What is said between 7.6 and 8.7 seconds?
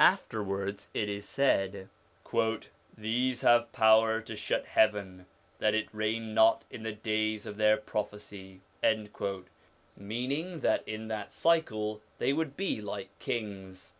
prophecy,'